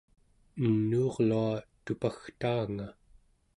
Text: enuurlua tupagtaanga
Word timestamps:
enuurlua 0.63 1.51
tupagtaanga 1.85 2.87